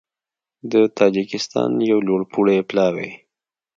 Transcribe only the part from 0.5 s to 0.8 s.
د